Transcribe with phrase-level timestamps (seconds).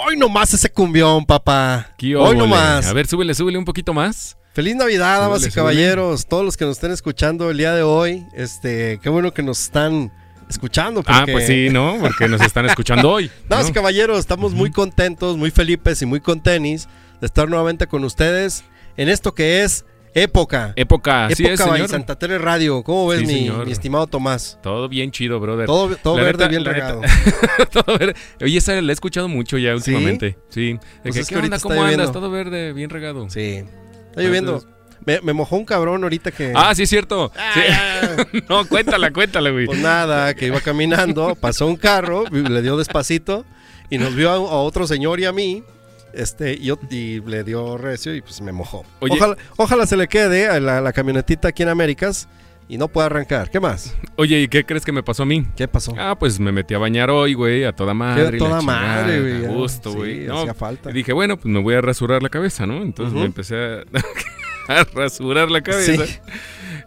[0.00, 1.90] Hoy nomás ese cumbión, papá.
[1.98, 2.86] ¿Qué Hoy nomás.
[2.86, 4.36] A ver, súbele, súbele un poquito más.
[4.52, 6.26] Feliz Navidad, damas y caballeros.
[6.26, 8.24] Todos los que nos estén escuchando el día de hoy.
[8.32, 10.12] Este, qué bueno que nos están
[10.48, 11.02] escuchando.
[11.04, 11.98] Ah, porque- pues sí, ¿no?
[12.00, 13.28] Porque nos están escuchando hoy.
[13.48, 13.70] Damas ¿no?
[13.70, 16.88] y caballeros, estamos muy contentos, muy felices y muy contenis
[17.20, 18.62] de estar nuevamente con ustedes
[18.96, 20.72] en esto que es Época.
[20.76, 21.88] Época, Época es, by señor.
[21.88, 22.82] Santa Tere Radio.
[22.82, 24.58] ¿Cómo ves, Sí, mi, estimado Tomás?
[24.62, 25.66] Todo bien chido, brother.
[25.66, 27.00] Todo, verde, neta- bien regado.
[27.72, 28.14] Todo verde.
[28.42, 29.92] Oye, esa la he escuchado mucho ya ¿Sí?
[29.92, 30.38] últimamente.
[30.48, 30.78] Sí.
[31.02, 31.58] Pues que, es que ¿Qué onda?
[31.58, 31.92] ¿Cómo andas?
[31.92, 32.12] lloviendo.
[32.12, 33.28] Todo verde, bien regado.
[33.30, 33.62] Sí.
[34.10, 34.64] Está lloviendo.
[35.04, 36.52] Me, me mojó un cabrón ahorita que.
[36.56, 37.30] Ah, sí, es cierto.
[37.54, 37.60] Sí.
[38.48, 39.66] No, cuéntala, cuéntala, güey.
[39.66, 43.44] Pues nada, que iba caminando, pasó un carro, le dio despacito
[43.90, 45.62] y nos vio a, a otro señor y a mí.
[46.12, 48.84] Este, y, le dio recio y pues me mojó.
[49.00, 49.14] Oye.
[49.14, 52.28] Ojalá, ojalá se le quede a la, la camionetita aquí en Américas
[52.68, 53.50] y no pueda arrancar.
[53.50, 53.96] ¿Qué más?
[54.16, 55.46] Oye, ¿y qué crees que me pasó a mí?
[55.56, 55.94] ¿Qué pasó?
[55.98, 58.32] Ah, pues me metí a bañar hoy, güey, a toda madre.
[58.32, 59.46] La toda madre, güey.
[59.46, 60.18] A gusto, Sí, güey.
[60.26, 60.90] No, hacía falta.
[60.90, 62.82] y dije, bueno, pues me voy a rasurar la cabeza, ¿no?
[62.82, 63.84] Entonces me empecé a,
[64.74, 66.06] a rasurar la cabeza.
[66.06, 66.16] Sí.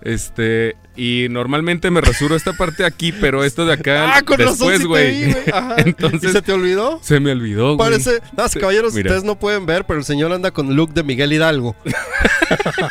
[0.03, 4.79] Este, y normalmente me rasuro esta parte aquí, pero esto de acá Ah, con después,
[4.81, 5.31] sí güey.
[5.53, 5.75] Ajá.
[5.77, 6.99] Entonces- ¿Y se te olvidó?
[7.03, 7.89] Se me olvidó, güey.
[7.89, 9.09] Parece, las caballeros, Mira.
[9.09, 11.75] ustedes no pueden ver, pero el señor anda con look de Miguel Hidalgo.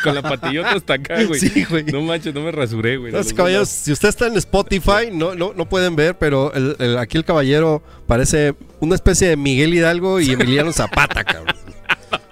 [0.05, 1.41] Con la patillota hasta acá, güey.
[1.41, 1.85] Sí, güey.
[1.85, 3.13] No manches, no me rasuré, güey.
[3.13, 6.77] No, no, caballeros, si usted está en Spotify, no, no, no pueden ver, pero el-
[6.79, 11.57] el- aquí el caballero parece una especie de Miguel Hidalgo y Emiliano Zapata, cabrón.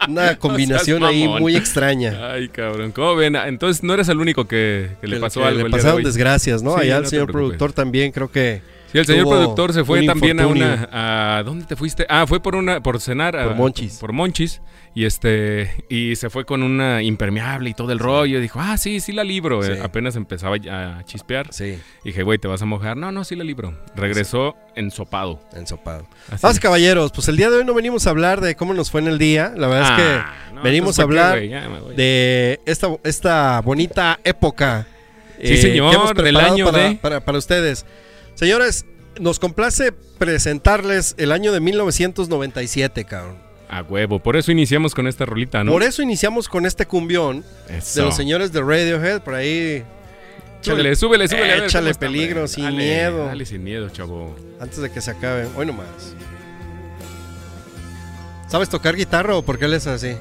[0.07, 2.33] Una combinación ahí muy extraña.
[2.33, 2.93] Ay, cabrón.
[2.93, 3.37] ¿Cómo ven?
[3.37, 5.65] Entonces no eres el único que, que le pasó que algo.
[5.65, 6.75] Le pasaron desgracias, ¿no?
[6.75, 10.05] Sí, Allá no te señor productor también creo que Sí, el señor productor se fue
[10.07, 10.89] también a una.
[10.93, 12.07] A, ¿Dónde te fuiste?
[12.09, 13.37] Ah, fue por una por cenar.
[13.37, 13.99] a- Por Monchis.
[13.99, 14.61] Por Monchis.
[14.95, 15.85] Y este.
[15.91, 18.41] Y se fue con una impermeable y todo el rollo.
[18.41, 19.63] Dijo, ah, sí, sí la libro.
[19.63, 19.73] Sí.
[19.73, 21.49] Eh, apenas empezaba a chispear.
[21.53, 22.97] sí, Dije, güey, ¿te vas a mojar?
[22.97, 23.79] No, no, sí la libro.
[23.95, 25.39] Regresó ensopado.
[25.55, 26.07] ensopado.
[26.31, 26.41] Así.
[26.43, 29.01] Vamos, caballeros, pues el día de hoy no venimos a hablar de cómo nos fue
[29.03, 29.53] en el día.
[29.57, 33.61] La verdad Ah, es no, que venimos a entonces, ¿para hablar qué, de esta, esta
[33.61, 34.87] bonita época.
[35.39, 37.85] eh, Sí, señor, que hemos del año para, de- para, para ustedes.
[38.39, 38.87] Señores,
[39.19, 43.37] nos complace presentarles el año de 1997, cabrón.
[43.69, 44.21] A huevo.
[44.21, 45.73] Por eso iniciamos con esta rolita, ¿no?
[45.73, 47.99] Por eso iniciamos con este cumbión Eso.
[47.99, 49.83] de los señores de Radiohead, por ahí,
[50.61, 51.67] Súbele, súbele, súbele.
[51.67, 52.49] Échale está, peligro, hombre.
[52.55, 53.25] sin Dale, miedo.
[53.27, 54.37] Dale sin miedo, chavo.
[54.61, 55.49] antes de que se acabe.
[55.57, 56.15] Hoy nomás.
[58.47, 60.15] ¿Sabes tocar guitarra o por qué le es así?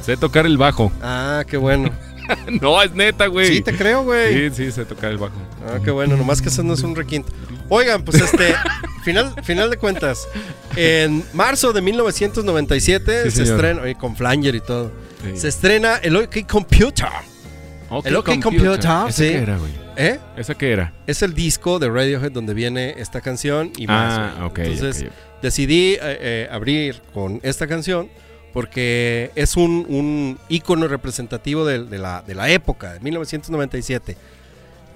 [0.00, 0.92] Sé tocar el bajo.
[1.02, 1.90] Ah, qué bueno.
[2.60, 3.54] no, es neta, güey.
[3.56, 4.50] Sí, te creo, güey.
[4.50, 5.34] Sí, sí, sé tocar el bajo.
[5.66, 7.32] Ah, qué bueno, nomás que eso no es un requinto.
[7.68, 8.54] Oigan, pues este,
[9.04, 10.26] final, final de cuentas,
[10.76, 13.54] en marzo de 1997 Sí, se señor.
[13.56, 14.92] estrena, oye, con Flanger y todo,
[15.24, 15.36] Sí.
[15.36, 17.08] se estrena el OK Computer.
[17.90, 19.24] OK el OK Computer, ¿Esa sí.
[19.24, 19.72] qué era, güey?
[19.96, 20.18] ¿Eh?
[20.36, 20.92] ¿Esa qué era?
[21.08, 24.32] Es el disco de Radiohead donde viene esta canción y más.
[24.38, 24.58] ah, ok.
[24.60, 25.06] Entonces
[25.42, 28.08] decidí eh, eh, abrir con esta canción
[28.58, 34.16] porque es un, un ícono representativo de, de la, de la época, de 1997.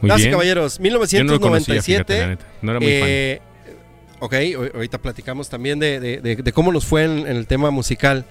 [0.00, 0.33] Muy Damas y bien.
[0.33, 0.83] caballeros, Yo
[1.23, 1.83] no lo conocía, 1997.
[1.84, 2.45] fíjate, la neta.
[2.61, 3.09] No era muy fan.
[3.09, 3.41] Eh,
[4.19, 7.47] ok, ahor- ahorita platicamos también de, de- de- de cómo nos fue en, en el
[7.47, 8.25] tema musical.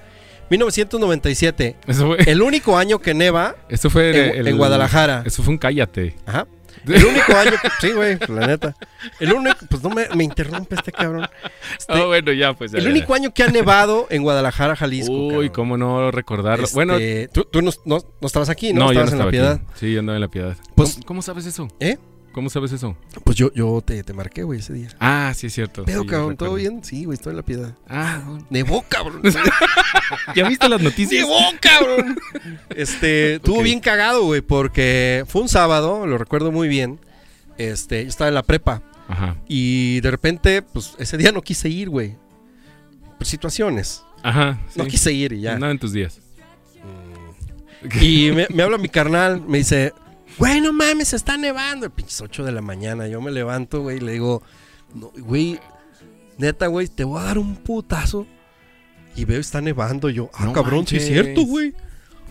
[0.50, 5.24] 1997, Eso fue, el único año que neva eso fue en, en Guadalajara.
[5.25, 6.13] Eso fue un cállate.
[6.25, 6.46] Ajá.
[6.88, 7.69] El único año que.
[7.80, 8.75] Sí, güey, la neta.
[9.19, 9.58] El único.
[9.69, 11.28] Pues no me, me interrumpe este cabrón.
[11.78, 12.72] Este, Ah, bueno, ya, pues.
[12.72, 13.16] ya, el ya, único ya.
[13.16, 15.12] año que ha nevado en Guadalajara, Jalisco.
[15.14, 15.50] Uy, cabrón.
[15.50, 16.66] cómo no recordarlo.
[16.66, 16.97] Este, Bueno,
[17.34, 18.81] tú, tú no, no- no estabas aquí, ¿no?
[18.86, 19.53] no, yo no estabas en la piedad.
[19.53, 19.66] aquí.
[19.80, 20.56] Sí, yo andaba en la piedad.
[20.75, 21.68] Pues- ¿Cómo, cómo sabes eso?
[21.80, 21.97] ¿Eh?
[22.31, 22.96] ¿Cómo sabes eso?
[23.25, 24.88] Pues yo, yo te, te marqué, güey, ese día.
[25.00, 25.84] Ah, sí, es cierto.
[25.86, 26.81] Pero, sí, cabrón, ¿todo bien?
[26.84, 27.75] Sí, güey, estoy en la piedad.
[27.90, 28.47] Ah, bueno.
[28.50, 29.22] Nevó, cabrón.
[30.36, 31.25] ¿ya viste las noticias?
[31.25, 32.18] ¡Nevó, cabrón!
[32.69, 37.00] Este, estuvo bien cagado, güey, porque fue un sábado, lo recuerdo muy bien.
[37.58, 39.36] Este, yo estaba en la prepa Ajá.
[39.48, 42.16] y de repente, pues ese día no quise ir, güey.
[43.18, 44.03] Por situaciones.
[44.24, 44.58] Ajá.
[44.75, 45.59] No quise ir y ya.
[45.59, 46.22] Nada en tus días.
[48.00, 49.92] Y me, me habla mi carnal, me dice,
[50.38, 51.90] güey, no mames, está nevando.
[51.90, 53.08] Pinches 8 de la mañana.
[53.08, 54.42] Yo me levanto, güey, y le digo,
[54.94, 55.60] no, güey,
[56.38, 58.25] neta, güey, te voy a dar un putazo.
[59.16, 60.10] Y veo, está nevando.
[60.10, 61.24] Yo, ah, No cabrón, sí es manches.
[61.25, 61.74] cierto, güey.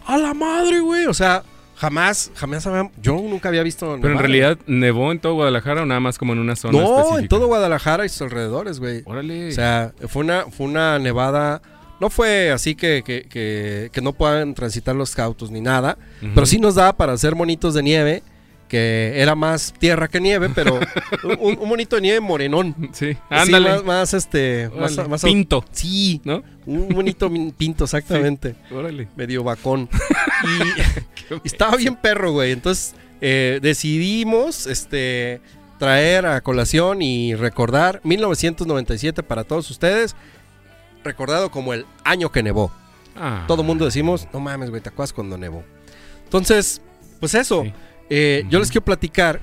[0.07, 1.07] A la madre, güey.
[1.07, 1.43] O sea,
[1.77, 5.87] jamás, jamás había, yo nunca había visto Pero en realidad, ¿nevó en todo Guadalajara o
[5.87, 7.21] nada más como en una zona No, específica?
[7.21, 9.03] en todo Guadalajara y sus alrededores, güey.
[9.05, 9.49] Órale.
[9.49, 11.61] O sea, fue una, fue una nevada.
[12.01, 15.99] No fue así que, que, que, que no puedan transitar los autos ni nada.
[16.35, 18.23] Pero sí nos da para hacer monitos de nieve.
[18.69, 20.79] Que era más tierra que nieve, pero
[21.41, 22.73] un, un monito de nieve morenón.
[22.93, 24.71] Sí, más, más, este.
[24.79, 25.09] Más, Órale.
[25.09, 26.45] más- Pinto, Sí, ¿no?
[26.67, 28.55] un bonito pinto, exactamente.
[28.71, 29.09] Órale.
[29.17, 29.89] Medio bacón.
[30.45, 32.53] Y, y estaba bien perro, güey.
[32.53, 35.41] Entonces eh, decidimos este,
[35.79, 40.15] traer a colación y recordar 1997 para todos ustedes.
[41.05, 42.71] Recordado como el año que nevó.
[43.17, 43.45] Ah.
[43.47, 45.63] Todo mundo decimos, no mames, güey, ¿te acuerdas cuando nevó?
[46.25, 46.81] Entonces,
[47.19, 47.63] pues eso.
[47.65, 47.73] Sí.
[48.09, 49.41] Eh, Yo les quiero platicar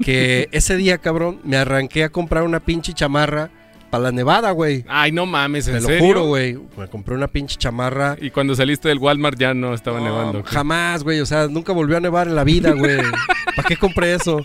[0.00, 3.50] que ese día, cabrón, me arranqué a comprar una pinche chamarra
[3.90, 4.84] para la nevada, güey.
[4.88, 6.06] Ay, no mames, ¿en Te lo serio?
[6.06, 6.58] juro, güey.
[6.76, 8.16] Me compré una pinche chamarra.
[8.20, 10.42] Y cuando saliste del Walmart ya no estaba No, nevando.
[10.44, 11.20] Jamás, güey.
[11.20, 12.98] O sea, nunca volvió a nevar en la vida, güey.
[13.56, 14.44] ¿Para qué compré eso?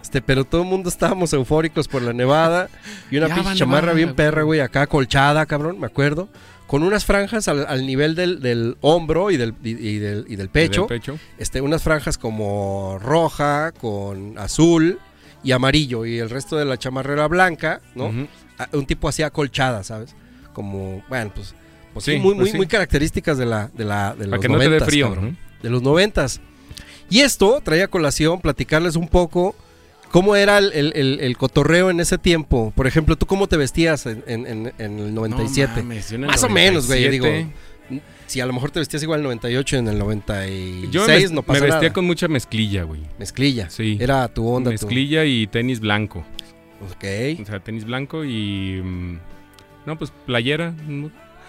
[0.00, 2.68] Este, pero todo el mundo estábamos eufóricos por la nevada.
[3.10, 6.28] Y una pinche chamarra bien perra, güey, acá colchada, cabrón, me acuerdo.
[6.66, 10.36] Con unas franjas al, al nivel del, del hombro y del, y, y del, y
[10.36, 10.82] del pecho.
[10.82, 11.18] Del pecho.
[11.36, 15.00] Este, unas franjas como roja, con azul
[15.42, 16.06] y amarillo.
[16.06, 18.12] Y el resto de la chamarra era blanca, ¿no?
[18.58, 20.14] Ah, Un tipo así acolchada, ¿sabes?
[20.52, 21.54] Como, bueno, pues,
[21.92, 22.56] pues sí, Sí, muy, pues muy, sí.
[22.56, 25.06] muy características de la, de la, de Para los que no te dé frío.
[25.08, 25.62] cabrón ¿no?
[25.64, 26.40] de los noventas.
[27.08, 29.56] Y esto traía a colación platicarles un poco
[30.10, 32.72] cómo era el, el- el- cotorreo en ese tiempo.
[32.76, 35.72] Por ejemplo, ¿tú cómo te vestías en, en- en- el 97?
[35.76, 37.50] No mames, yo en el Más o menos, güey, 97,
[37.90, 38.02] digo.
[38.26, 41.22] si a lo mejor te vestías igual en el 98, en el 96, Yo me,
[41.28, 41.92] no me pasa vestía nada.
[41.92, 43.00] con mucha mezclilla, güey.
[43.18, 43.70] Mezclilla.
[43.70, 43.96] Sí.
[44.00, 44.70] Era tu onda.
[44.70, 46.24] tu- Mezclilla y tenis blanco.
[46.82, 47.04] Ok.
[47.42, 48.80] O sea, tenis blanco y...
[48.82, 49.18] mm,
[49.86, 50.74] no, pues playera.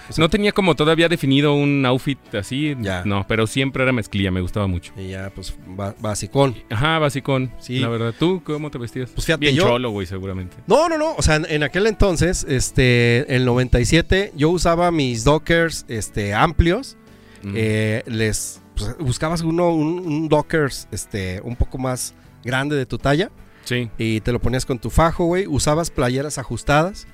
[0.02, 2.76] No, O sea- no tenía como todavía definido un outfit así.
[2.82, 3.04] Ya.
[3.06, 4.94] No, pero siempre era mezclilla, me gustaba mucho.
[4.98, 6.56] Y ya, pues, ba- basicón.
[6.70, 7.52] Ajá, basicón.
[7.60, 7.80] Sí.
[7.80, 8.14] La verdad.
[8.18, 9.10] ¿Tú cómo te vestías?
[9.12, 10.58] Pues fíjate, Bien yo- cholo, güey, seguramente.
[10.68, 11.14] No, no, no.
[11.16, 16.98] O sea, en, en aquel entonces, este, el 97, yo usaba mis dockers, este, amplios.
[17.44, 17.54] Mm.
[17.56, 22.14] Eh, les pues, buscabas uno, un, un Dockers este, un poco más
[22.44, 23.32] grande de tu talla
[23.64, 23.90] sí.
[23.98, 25.48] y te lo ponías con tu fajo, güey.
[25.48, 27.08] Usabas playeras ajustadas.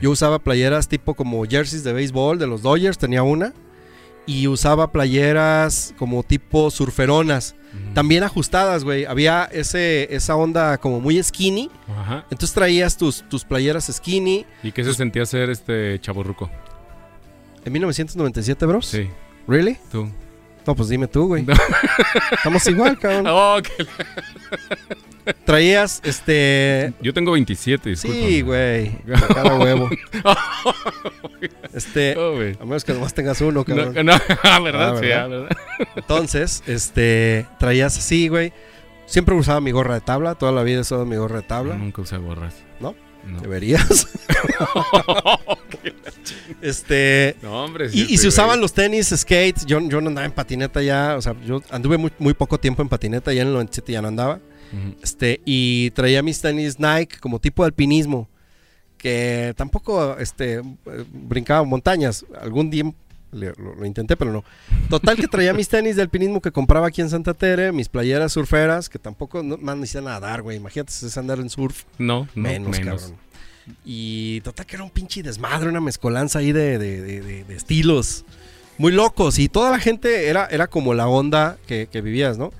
[0.00, 3.52] Yo usaba playeras tipo como jerseys de béisbol de los Dodgers, tenía una.
[4.26, 7.56] Y usaba playeras como tipo surferonas,
[7.94, 9.04] también ajustadas, güey.
[9.04, 11.70] Había ese, esa onda como muy skinny.
[11.88, 12.24] Ajá.
[12.30, 14.46] Entonces traías tus, tus playeras skinny.
[14.62, 16.50] ¿Y qué se sentía ser este chaborruco?
[17.64, 18.86] En 1997, bros.
[18.86, 19.08] Sí,
[19.48, 19.76] ¿Really?
[19.90, 20.08] tú.
[20.66, 21.42] No, pues dime tú, güey.
[21.44, 21.54] No.
[22.32, 23.26] Estamos igual, cabrón.
[23.28, 23.86] Oh, que-
[25.44, 26.92] Traías, este...
[27.00, 28.16] Yo tengo 27, disculpa.
[28.16, 28.90] Sí, güey.
[29.34, 29.88] Cada huevo.
[31.72, 34.06] Este, Oh, a menos que nomás tengas uno, No, cabrón.
[34.06, 34.12] no,
[34.42, 34.96] ah, ¿verdad?
[34.96, 35.24] Ah, Sí, ¿verdad?
[35.24, 35.56] ah, ¿verdad?
[35.96, 38.52] Entonces, este, traías así, güey.
[39.06, 40.34] Siempre usaba mi gorra de tabla.
[40.34, 41.74] Toda la vida he usado mi gorra de tabla.
[41.76, 42.54] Nunca usé gorras.
[42.80, 42.94] ¿No?
[43.26, 43.40] No.
[43.40, 44.02] Deberías.
[46.62, 47.36] este.
[47.42, 47.90] No, hombre.
[47.90, 49.66] sí Y, y se usaban los tenis skates.
[49.66, 51.16] Yo, yo no andaba en patineta ya.
[51.16, 53.32] O sea, yo anduve muy, muy poco tiempo en patineta.
[53.32, 54.40] Ya en el 97 ya no andaba.
[55.02, 58.28] Este, y traía mis tenis Nike como tipo de alpinismo.
[58.96, 60.62] Que tampoco este,
[61.12, 62.24] brincaba montañas.
[62.40, 62.84] Algún día
[63.32, 64.44] le- lo, lo intenté, pero no.
[64.88, 68.32] Total que traía mis tenis de alpinismo que compraba aquí en Santa Tere, mis playeras
[68.32, 70.56] surferas, que tampoco no, más necesitan nadar, güey.
[70.58, 71.84] Imagínate si es andar en surf.
[71.98, 73.00] No, no, menos, menos.
[73.02, 73.18] cabrón.
[73.84, 77.00] Y total que era un pinche desmadre, una mezcolanza ahí de, de-
[77.44, 78.24] de- estilos.
[78.78, 79.38] Muy locos.
[79.38, 82.52] Y toda la gente era, era como la onda que, que vivías, ¿no?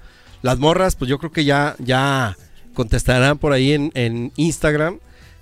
[0.42, 2.36] Las morras, pues yo creo que ya, ya
[2.74, 4.98] contestarán por ahí en, en Instagram.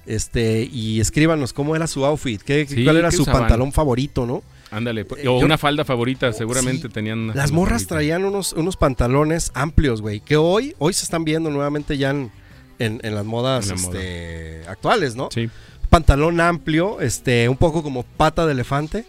[0.07, 3.43] Este, y escríbanos cómo era su outfit, qué, Sí, cuál era ¿qué su usaban?
[3.43, 4.43] pantalón favorito, ¿no?
[4.71, 5.03] Ándale.
[5.03, 6.93] Eh, o yo- una falda favorita, seguramente Sí.
[6.95, 7.95] tenían una Las morras favorita.
[7.97, 12.31] traían unos, unos pantalones amplios, güey, que hoy, hoy se están viendo nuevamente ya en,
[12.79, 13.99] en- en las modas En la moda.
[14.01, 15.29] este, actuales, ¿no?
[15.33, 15.51] Sí.
[15.91, 19.05] pantalón amplio, este, un poco como pata de elefante,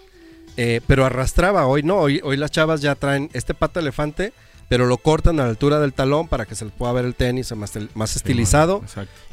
[0.58, 1.68] eh, pero arrastraba.
[1.68, 4.34] Hoy no, hoy, hoy las chavas ya traen este pata de elefante,
[4.68, 7.14] pero lo cortan a la altura del talón para que se le pueda ver el
[7.14, 8.82] tenis más, más estilizado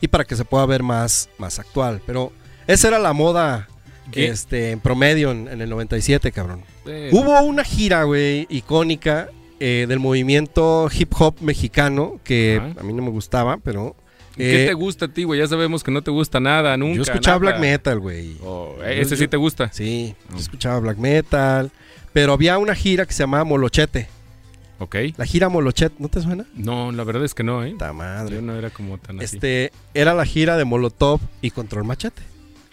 [0.02, 2.02] y para que se pueda ver más, más actual.
[2.04, 2.32] Pero
[2.66, 3.66] esa era la moda
[4.12, 4.26] ¿Qué?
[4.28, 6.62] este, en promedio en, en el 97, cabrón.
[6.86, 9.28] Eh, Hubo una gira, güey, icónica
[9.60, 13.94] eh, del movimiento hip hop mexicano que a mí no me gustaba, pero...
[14.36, 15.40] ¿Qué eh, te gusta a ti, güey?
[15.40, 16.94] Ya sabemos que no te gusta nada, nunca.
[16.96, 17.50] yo escuchaba nada.
[17.58, 18.36] black metal, güey.
[18.44, 19.72] Oh, eh, ese Yo- sí te gusta.
[19.72, 20.38] Sí, yo Mm.
[20.38, 21.72] escuchaba black metal.
[22.12, 24.06] Pero había una gira que se llamaba Molochete.
[24.78, 24.94] Ok.
[25.16, 26.46] La gira Molochete, ¿no te suena?
[26.54, 27.74] No, la verdad es que no, ¿eh?
[27.80, 28.40] Yo madre.
[28.40, 29.34] no era como tan así.
[29.36, 32.22] Este, era la gira de Molotov y Control Machete.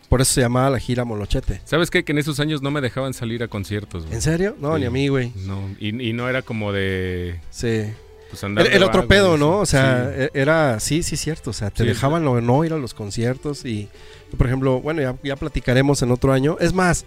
[0.09, 1.61] Por eso se llamaba la gira Molochete.
[1.65, 2.03] ¿Sabes qué?
[2.03, 4.15] Que en esos años no me dejaban salir a conciertos, güey.
[4.15, 4.55] ¿En serio?
[4.59, 4.81] No, Sí.
[4.81, 5.31] ni a mí, güey.
[5.35, 7.39] No, y, y no era como de...
[7.49, 7.83] Sí.
[8.29, 9.37] Pues andar El, otro pedo.
[9.37, 9.59] ¿no?
[9.59, 10.21] O sea, Sí.
[10.23, 11.49] e- era, sí, sí, cierto.
[11.49, 13.89] O sea, te Sí, dejaban no, no ir a los conciertos y,
[14.37, 16.57] por ejemplo, bueno, ya, ya platicaremos en otro año.
[16.59, 17.05] Es más,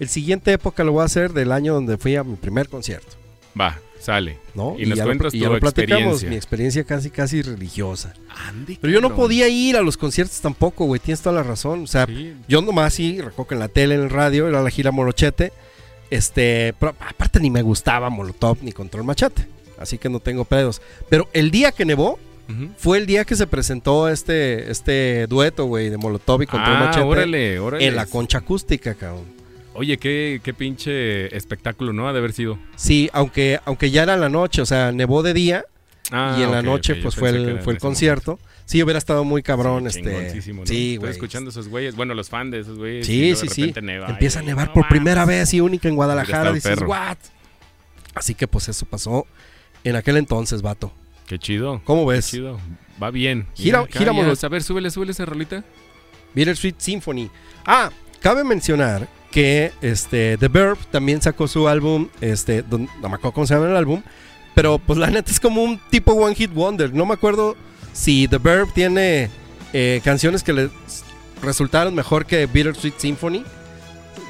[0.00, 3.16] el siguiente época lo voy a hacer del año donde fui a mi primer concierto.
[3.58, 4.38] Va, sale.
[4.54, 4.74] ¿no?
[4.78, 6.28] Y nos ya lo- cuentas y ya tu lo platicamos, experiencia.
[6.30, 8.14] mi experiencia casi, casi religiosa.
[8.48, 11.00] Andy, Pero yo no podía ir a los conciertos tampoco, güey.
[11.00, 11.82] Tienes toda la razón.
[11.82, 12.34] O sea, Sí.
[12.48, 15.52] yo nomás sí, que en la tele, en el radio, era la gira Molochete.
[16.10, 19.46] Este, pero aparte ni me gustaba Molotov ni Control Machete.
[19.78, 20.80] Así que no tengo pedos.
[21.10, 22.18] Pero el día que nevó
[22.78, 26.80] fue el día que se presentó este, este dueto, güey, de Molotov y Control Ah,
[26.86, 27.86] Machete órale, órale.
[27.86, 29.24] en la concha acústica, cabrón.
[29.76, 32.08] Oye, qué, qué pinche espectáculo, ¿no?
[32.08, 32.58] Ha de haber sido.
[32.76, 35.64] Sí, aunque, aunque ya era la noche, o sea, nevó de día
[36.12, 38.38] Ah, y en la noche pues fue el, fue el concierto.
[38.64, 40.10] Sí, hubiera estado muy cabrón, Sí, este.
[40.12, 40.66] chingoncísimo, ¿no?
[40.66, 43.06] Sí, Estoy escuchando esos güeyes, bueno, los fans de esos güeyes.
[43.06, 43.74] Sí, sí, de sí.
[43.82, 46.52] neva, Empieza a nevar no por primera vez y única en Guadalajara.
[46.52, 46.88] Dices, perro.
[46.88, 47.16] ¿what?
[48.14, 49.26] Así que pues eso pasó
[49.84, 50.92] en aquel entonces, vato.
[51.26, 51.80] Qué chido.
[51.84, 52.28] ¿Cómo Qué ves?
[52.30, 52.58] chido.
[53.02, 53.46] Va bien.
[53.56, 55.64] Gira- ya- A ver, súbele, súbele esa rolita.
[56.34, 57.30] Bittersweet Symphony.
[57.66, 57.90] Ah,
[58.20, 63.32] cabe mencionar que este The Verb también sacó su álbum, este, don- no me acuerdo
[63.32, 64.02] cómo se llama el álbum,
[64.54, 66.94] pero pues la neta es como un tipo One Hit Wonder.
[66.94, 67.56] No me acuerdo
[67.92, 69.28] si The Verb tiene
[69.72, 70.70] eh, canciones que le
[71.42, 73.44] resultaron mejor que Bittersweet Symphony.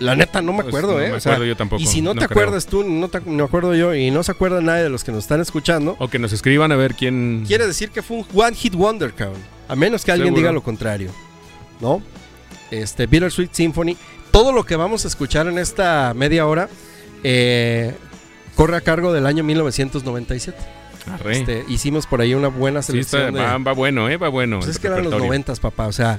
[0.01, 1.09] La neta no me Pues, acuerdo, no ¿eh?
[1.11, 1.81] me O sea, acuerdo yo tampoco.
[1.83, 2.29] y si no, te creo.
[2.43, 5.13] acuerdas tú, no te, me acuerdo yo, y no se acuerda nadie de los que
[5.13, 7.45] nos están escuchando, O que nos escriban a ver quién.
[7.47, 9.41] quiere decir que fue un One Hit Wonder, cabrón.
[9.69, 10.41] A menos que alguien Seguro.
[10.41, 11.11] diga lo contrario.
[11.81, 12.03] ¿No?
[12.71, 13.97] Este, Bittersweet Symphony.
[14.37, 16.69] Todo lo que vamos a escuchar en esta media hora
[17.25, 17.95] eh,
[18.55, 20.59] corre a cargo del año 1997.
[21.11, 21.39] Arre.
[21.39, 23.35] Este, hicimos por ahí una buena sí, está, selección.
[23.35, 24.19] de- va, va bueno, ¿eh?
[24.19, 24.59] Va bueno.
[24.59, 25.87] pues es que eran los noventas, papá.
[25.87, 26.19] O sea,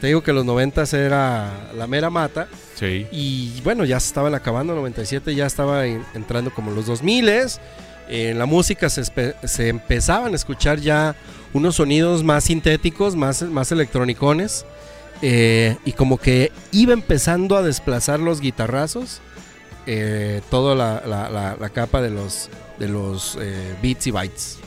[0.00, 2.48] te digo que los noventas era la mera mata.
[2.74, 3.06] Sí.
[3.12, 7.28] Y bueno, ya se estaban acabando, 97 ya estaba en- entrando como los 2000
[8.08, 11.14] En la música se empezaban a escuchar ya
[11.52, 14.66] unos sonidos más sintéticos, más, más electronicones.
[15.22, 19.20] Eh, y como que iba empezando a desplazar los guitarrazos.
[19.86, 24.58] eh, toda la, la- la- la capa de los, de los eh, beats y bytes.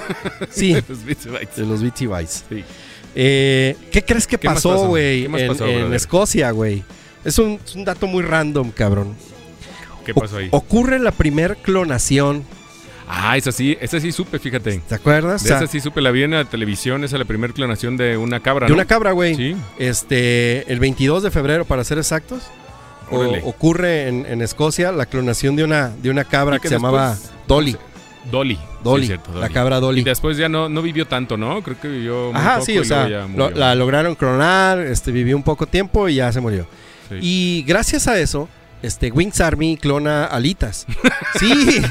[0.50, 1.56] sí, Los Beats Bites.
[1.56, 2.44] de los beats y bytes.
[2.48, 2.64] Sí.
[3.14, 5.22] Eh, ¿Qué crees que ¿Qué pasó, güey?
[5.22, 5.94] ¿Qué más En?
[5.94, 6.82] Escocia, güey.
[7.24, 9.14] Es un, es un dato muy random, cabrón.
[10.04, 10.48] ¿Qué pasó ahí?
[10.50, 12.42] Ocurre la primer clonación.
[13.08, 14.80] Ah, esa sí, esa sí supe, fíjate.
[14.88, 15.42] ¿Te acuerdas?
[15.42, 17.52] De O sea, esa sí supe, la vi en la televisión, esa es la primera
[17.52, 18.74] clonación de una cabra, de ¿no?
[18.76, 19.34] una cabra, güey.
[19.34, 19.56] Sí.
[19.78, 22.44] Este, el 22 de febrero, para ser exactos,
[23.10, 26.68] o- ocurre en, en Escocia la clonación de una, de una cabra Y que, que
[26.68, 27.76] se llamaba Dolly.
[28.30, 28.58] Dolly.
[28.82, 29.52] Dolly, Sí, cierto, la Dolly.
[29.54, 30.02] cabra Y Dolly.
[30.02, 31.62] después ya no, no vivió tanto, ¿no?
[31.62, 33.06] Creo que vivió muy Ajá, poco sí, y o sea,
[33.36, 36.66] lo- la lograron clonar, este, vivió un poco tiempo y ya se murió.
[37.10, 37.16] Sí.
[37.20, 38.48] Y gracias a eso,
[38.82, 40.86] este, Wings Army clona alitas.
[41.38, 41.82] Sí,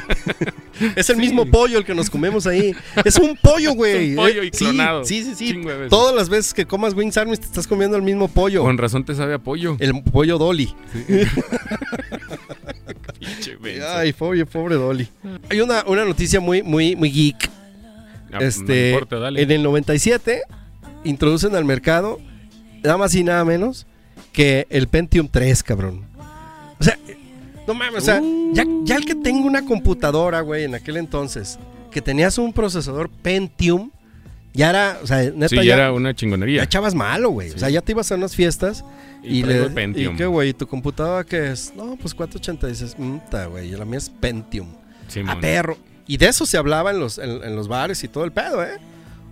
[0.95, 1.21] es el Sí.
[1.21, 2.73] mismo pollo el que nos comemos ahí.
[3.05, 4.11] Es un pollo, güey.
[4.11, 5.05] Un pollo Eh, y clonado.
[5.05, 5.53] Sí, sí, sí.
[5.53, 5.61] sí.
[5.89, 8.61] Todas las veces que comas Wings Army te estás comiendo el mismo pollo.
[8.63, 9.77] Con razón te sabe a pollo.
[9.79, 10.73] El pollo Dolly.
[13.19, 13.87] Pinche menso.
[13.89, 15.07] Ay, pobre, pobre Dolly.
[15.49, 17.49] Hay una, una noticia muy, muy, muy geek.
[18.31, 19.41] Ah, no este, importa, dale.
[19.41, 20.41] en el 97
[21.03, 22.19] introducen al mercado
[22.83, 23.85] nada más y nada menos
[24.31, 26.05] que el Pentium 3, cabrón.
[27.67, 28.53] No mames, o sea, Uh.
[28.53, 31.57] ya, ya el que tengo una computadora, güey, en aquel entonces,
[31.91, 33.91] que tenías un procesador Pentium,
[34.53, 36.63] ya era, o sea, neta, Sí, ya, ya era una ya chingonería.
[36.63, 37.49] echabas malo, güey.
[37.49, 37.59] O Sí.
[37.59, 38.83] sea, ya te ibas a unas fiestas
[39.23, 40.13] Y, y, le, Pentium.
[40.13, 40.53] ¿Y qué, güey?
[40.53, 41.73] ¿Tu computadora qué es?
[41.75, 42.95] No, pues 486.
[42.97, 43.71] Mm, ta, güey.
[43.71, 44.67] La mía es Pentium.
[45.07, 45.29] Simón.
[45.37, 45.77] A perro.
[46.05, 48.61] Y de eso se hablaba en los, en, en los bares y todo el pedo,
[48.63, 48.77] ¿eh?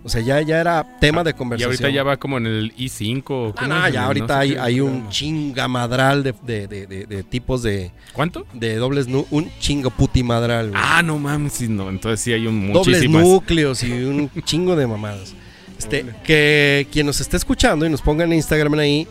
[0.04, 1.70] O sea, ya, ya era tema de Y conversación.
[1.72, 3.22] ahorita ya va como en el i5.
[3.30, 7.62] ¿o Ah, no, ya ahorita hay, hay un chingamadral de, de, de, de- de tipos
[7.62, 8.44] de, ¿Cuánto?
[8.52, 10.82] de dobles un chingo putimadral, güey.
[10.84, 13.22] Ah, no mames, sí, no, entonces sí hay un dobles muchísimas.
[13.22, 15.34] núcleos y un chingo de mamadas.
[15.78, 19.06] Este, que quien nos esté escuchando y nos pongan en Instagram ahí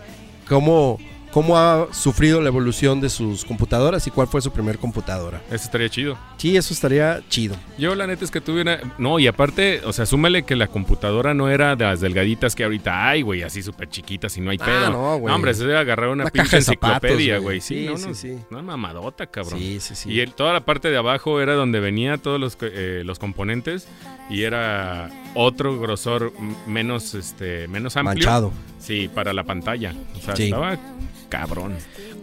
[0.48, 0.98] cómo,
[1.32, 5.42] cómo ha sufrido la evolución de sus computadoras y cuál fue su primer computadora.
[5.48, 6.18] Eso estaría chido.
[6.38, 7.56] Sí, eso estaría chido.
[7.78, 8.80] Yo la neta es que tuve una...
[8.98, 12.64] No, y aparte, o sea, súmale que la computadora no era de las delgaditas que
[12.64, 14.90] ahorita hay, güey, así súper chiquitas y no hay Ah, pedo.
[14.92, 15.34] no, güey.
[15.34, 17.62] hombre, se debe agarrar una, Una pinche caja de zapatos, enciclopedia, güey.
[17.62, 18.38] Sí, Sí, no, sí, no, sí.
[18.52, 19.60] Una mamadota, cabrón.
[19.60, 20.12] Sí, sí, sí.
[20.12, 23.88] Y el- toda la parte de abajo era donde venía todos los, eh, los componentes
[24.30, 26.34] y era otro grosor
[26.68, 28.16] menos, este, menos amplio.
[28.16, 28.52] Manchado.
[28.82, 29.94] Sí, para la pantalla.
[30.18, 30.44] O sea, Sí.
[30.46, 30.78] estaba
[31.30, 31.74] cabrón.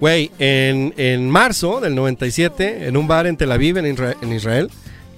[0.00, 4.32] Güey, en, en marzo del 97, en un bar en Tel Aviv, en, Isra- en
[4.32, 4.70] Israel,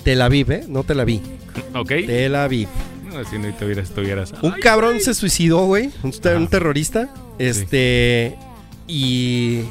[0.04, 0.64] Tel Aviv, ¿eh?
[0.68, 1.20] No Tel Aviv.
[1.74, 1.88] ¿Ok?
[2.06, 2.68] Tel Aviv.
[3.12, 4.32] No, si no tuvieras, tuvieras.
[4.42, 5.90] Un Ay, cabrón se suicidó, güey.
[6.04, 7.12] Un, terrorista.
[7.38, 8.36] Este.
[8.86, 9.62] Y.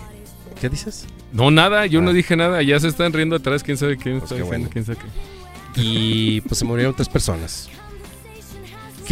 [0.59, 1.05] ¿Qué dices?
[1.31, 2.13] No, nada, yo no Ah.
[2.13, 2.61] dije nada.
[2.63, 3.63] Ya se están riendo atrás.
[3.63, 4.67] ¿Quién sabe quién Pues qué bueno.
[4.71, 5.81] ¿Quién sabe qué?
[5.81, 7.69] Y pues se murieron tres personas.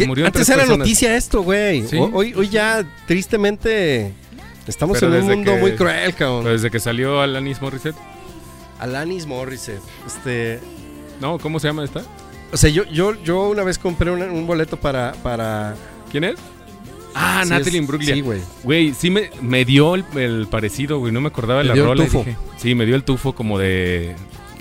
[0.04, 0.78] Antes era personas.
[0.78, 1.86] noticia esto, güey.
[1.86, 1.96] Sí.
[1.98, 4.12] Hoy, hoy ya, tristemente,
[4.66, 6.44] estamos Pero en un mundo que- muy cruel, cabrón.
[6.44, 7.96] Desde que salió Alanis Morissette.
[8.78, 9.82] Alanis Morissette.
[10.06, 10.60] Este.
[11.20, 12.02] No, ¿cómo se llama esta?
[12.52, 15.12] O sea, yo, yo, yo una vez compré un boleto para.
[15.22, 15.74] para
[16.10, 16.36] ¿Quién es?
[17.14, 18.14] Ah, sí, Natalie Imbruglia.
[18.14, 18.40] Sí, güey.
[18.62, 21.12] Güey, sí me, me dio el, el parecido, güey.
[21.12, 22.04] No me acordaba de Te la dio el rola.
[22.04, 22.18] tufo.
[22.20, 24.14] dije- sí, me dio el tufo como de,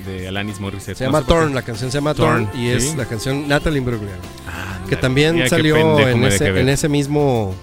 [0.08, 0.98] de Alanis Morissette.
[0.98, 1.34] Se No llama sé qué.
[1.34, 2.98] Torn, la canción se llama Torn, Torn, y es sí.
[2.98, 4.14] la canción Natalie Imbruglia.
[4.48, 6.62] Ah, Que también salió en ese, ver.
[6.64, 7.54] en ese mismo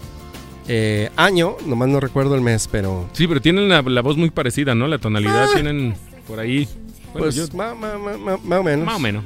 [0.69, 4.31] eh, año, nomás no recuerdo el mes, pero Sí, pero tienen la, la voz muy
[4.31, 4.87] parecida, ¿no?
[4.87, 5.95] La tonalidad tienen
[6.29, 6.69] por ahí.
[7.13, 8.87] Bueno, pues yo- más o menos.
[8.87, 9.25] más o menos.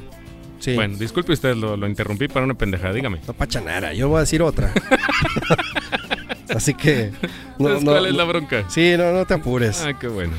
[0.61, 0.75] Sí.
[0.75, 3.21] Bueno, disculpe usted, lo, lo interrumpí para una pendejada, dígame.
[3.27, 4.73] No pacha nada, yo voy a decir otra.
[6.55, 7.13] Así que.
[7.59, 8.65] No, Entonces, no, ¿Cuál es la bronca?
[8.69, 9.83] Sí, no, no te apures.
[9.83, 10.33] Ah, qué bueno.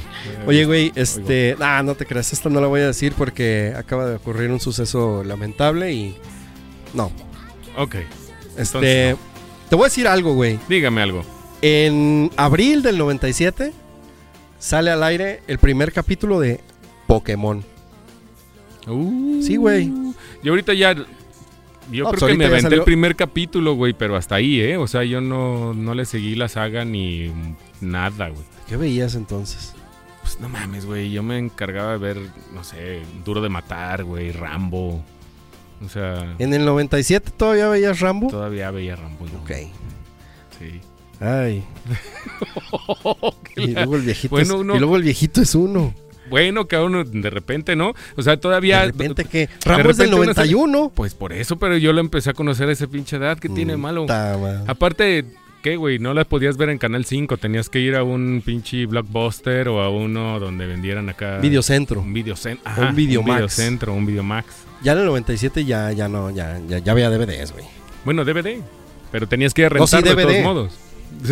[0.48, 1.56] Oye, güey, este.
[1.60, 4.60] Ah, no te creas, esta no la voy a decir porque acaba de ocurrir un
[4.60, 6.16] suceso lamentable y.
[6.94, 7.12] No.
[7.78, 7.96] Ok,
[8.58, 9.16] Este.
[9.70, 10.60] Te voy a decir algo, güey.
[10.68, 11.24] dígame algo.
[11.62, 13.72] En abril del 97
[14.58, 16.60] sale al aire el primer capítulo de
[17.06, 17.64] Pokémon.
[18.88, 19.92] Uh, Sí, güey.
[20.44, 20.96] Yo ahorita ya.
[21.92, 24.60] Yo No, pues creo que me aventé salió- el primer capítulo, güey, pero hasta ahí,
[24.62, 24.78] ¿eh?
[24.78, 27.32] O sea, yo no, no le seguí la saga ni
[27.82, 28.44] nada, güey.
[28.68, 29.74] ¿Qué veías entonces?
[30.22, 31.10] Pues no mames, güey.
[31.12, 32.18] Yo me encargaba de ver,
[32.54, 35.04] no sé, Duro de Matar, güey, Rambo.
[35.84, 38.28] O sea, ¿En el 97 todavía veías Rambo?
[38.28, 39.26] todavía veía Rambo.
[39.28, 39.40] yo.
[39.40, 39.52] Ok.
[40.60, 40.82] Sí.
[41.20, 41.64] Ay.
[43.56, 45.94] Y luego el viejito, Bueno, es, uno- y luego el viejito es uno.
[46.30, 47.94] Bueno, que a uno de repente, ¿no?
[48.16, 48.80] O sea, todavía.
[48.82, 50.92] de repente que Rambo es del repente se- 91.
[50.96, 53.38] Pues por eso, pero yo lo empecé a conocer a esa pinche edad.
[53.40, 54.06] ¿Qué tiene de malo?
[54.06, 54.38] Ta.
[54.68, 55.26] Aparte,
[55.64, 56.00] ¿qué, güey?
[56.00, 57.38] No las podías ver en Canal 5.
[57.38, 61.38] Tenías que ir a un pinche blockbuster o a uno donde vendieran acá.
[61.40, 62.02] Videocentro.
[62.02, 62.72] Un videocentro.
[62.78, 63.30] Un Videomax.
[63.30, 64.46] Un videocentro, un Videomax.
[64.82, 67.66] Ya en el 97 ya, ya no, ya, ya, ya veía DVDs, güey.
[68.06, 68.62] Bueno, DVD.
[69.12, 70.74] Pero tenías que ir a No, sí, de todos modos.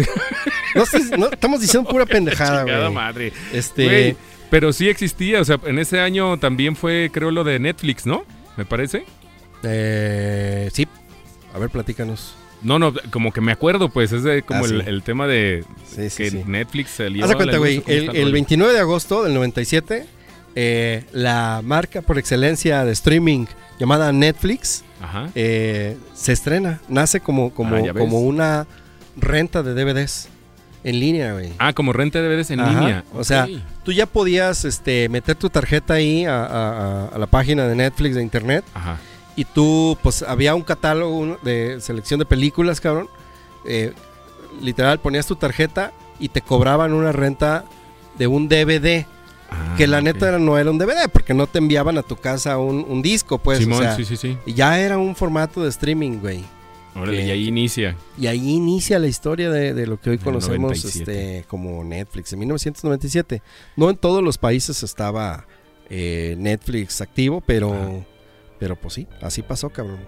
[0.76, 2.94] No, sé, no, estamos diciendo pura pendejada, güey.
[2.94, 3.34] madre.
[3.54, 4.18] Este, Güey,
[4.50, 5.42] pero sí existía.
[5.42, 8.24] O sea, en ese año también fue, creo, lo de Netflix, ¿no?
[8.58, 9.06] Me parece.
[9.64, 10.88] eh, sí.
[11.54, 12.36] A ver, platícanos.
[12.62, 14.12] No, no, como que me acuerdo, pues.
[14.12, 14.88] Es de como Ah, el, sí.
[14.90, 16.44] el tema de Sí, sí, que.
[16.46, 17.24] Netflix salió.
[17.26, 17.80] Haz cuenta, güey.
[17.80, 18.32] ¿o cómo El, el rollo?
[18.34, 20.06] 29 de agosto del 97,
[20.56, 23.46] eh, la marca por excelencia de streaming
[23.80, 25.30] llamada Netflix Ajá.
[25.36, 26.82] eh, se estrena.
[26.90, 28.66] Nace como, como, Ah, como una
[29.16, 30.30] renta de DVDs
[30.84, 31.54] en línea, güey.
[31.60, 33.04] Ah, como renta de DVDs en Ajá, línea.
[33.14, 33.48] o sea.
[33.88, 36.72] Tú ya podías este, meter tu tarjeta ahí a, a-
[37.06, 38.98] a- a la página de Netflix de internet Ajá.
[39.38, 43.08] y tú, pues había un catálogo de selección de películas, cabrón.
[43.64, 43.94] Eh,
[44.62, 47.64] literal, ponías tu tarjeta y te cobraban una renta
[48.18, 49.06] de un DVD.
[49.50, 52.18] Ah, que la neta era- no era un DVD, porque no te enviaban a tu
[52.18, 53.60] casa un, un disco, pues.
[53.60, 54.38] Simón, o sea, sí, sí, sí.
[54.46, 56.44] ya era un formato de streaming, güey.
[56.98, 57.96] Órale, que- y ahí inicia.
[58.20, 61.00] Y ahí inicia la historia de, de lo que hoy conocemos 97.
[61.36, 63.42] este, como Netflix, en 1997.
[63.76, 65.46] No en todos los países estaba
[65.90, 68.06] eh, Netflix activo, pero,
[68.60, 70.00] pero pues sí, así pasó, cabrón.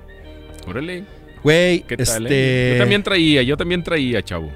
[0.68, 1.06] Órale.
[1.44, 2.74] Güey, ¿Qué tal, este, eh?
[2.74, 4.52] Yo también traía, yo también traía, chavo.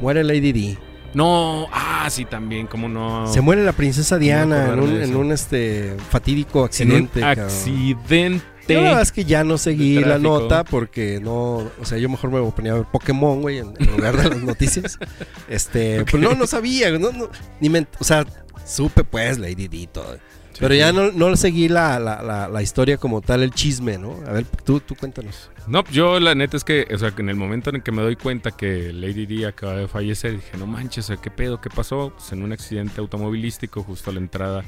[0.00, 0.78] muere Lady Di.
[1.12, 3.26] No, ah, sí, también, cómo no.
[3.32, 8.40] Se muere la princesa Diana en un, en este, fatídico en un accidente.
[8.74, 12.08] Yo la verdad es que ya no seguí la nota porque no, o sea, yo
[12.08, 14.98] mejor me ponía a ver Pokémon, güey, en, en lugar de las noticias.
[15.48, 17.28] Este, pues no, no sabía, no, no,
[17.60, 18.24] ni me, o sea,
[18.64, 20.16] supe pues Lady y todo.
[20.60, 24.14] Pero ya no, no seguí la, la, la, la historia como tal, el chisme, ¿no?
[24.26, 25.49] A ver, tú, tú cuéntanos.
[25.66, 27.92] No, yo la neta es que, o sea, que en el momento en el que
[27.92, 31.60] me doy cuenta que Lady Di acaba de fallecer, dije, no manches, ¿qué pedo?
[31.60, 32.12] ¿Qué pasó?
[32.16, 34.64] Pues en un accidente automovilístico justo a la entrada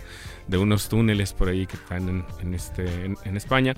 [0.47, 3.75] de unos túneles por ahí que están en, este, en España.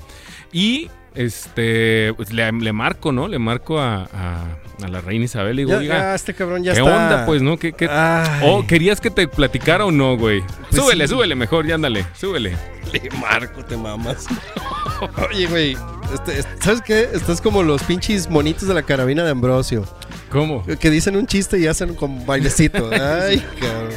[0.52, 3.28] Y este, pues le, le marco, ¿no?
[3.28, 6.64] Le marco a, a- a la reina Isabel y digo, Ya, oiga, ya, este cabrón
[6.64, 6.92] ya ¿qué está.
[6.96, 7.26] onda?
[7.26, 7.56] Pues, ¿no?
[7.56, 7.88] ¿Qué, qué-
[8.42, 10.42] Oh, ¿querías que te platicara o no, güey?
[10.70, 11.14] Pues súbele, sí.
[11.14, 12.56] súbele mejor, ya ándale, súbele.
[12.92, 14.26] le marco, te mamas.
[15.30, 15.76] Oye, güey,
[16.12, 17.08] este, este, ¿sabes qué?
[17.12, 19.84] Estás como los pinches monitos de la carabina de Ambrosio.
[20.30, 20.64] ¿Cómo?
[20.66, 22.90] Que dicen un chiste y hacen como bailecito.
[22.92, 23.90] Ay, cabrón.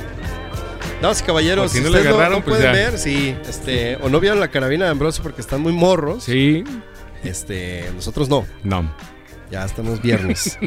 [1.02, 2.80] Damas y caballeros, si no le ustedes no, agarraron, no pues pueden ya.
[2.90, 6.64] ver, sí, este, o no vieron la carabina de Ambrosio porque están muy morros, Sí,
[7.24, 8.92] este, nosotros no, no.
[9.52, 10.58] ya estamos viernes,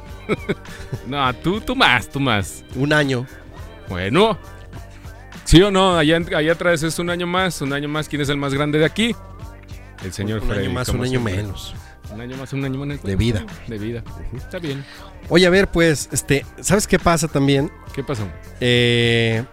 [1.07, 2.65] No, tú, tú más, tú más.
[2.77, 3.27] un año,
[3.89, 4.39] Bueno.
[5.45, 5.97] ¿Sí o no?
[5.99, 8.09] Allá, allá atrás es un año más, un año más.
[8.09, 9.17] ¿Quién es el más grande de aquí?
[10.05, 10.67] El señor un Freddy.
[10.67, 11.75] año más, un año menos.
[12.15, 13.03] Un año más, un año menos.
[13.03, 13.45] De vida.
[13.67, 14.05] De vida.
[14.37, 14.85] Está bien.
[15.29, 17.69] Oye, a ver, pues, este, ¿sabes qué pasa también?
[17.95, 18.29] ¿Qué pasó?
[18.61, 19.45] Eh,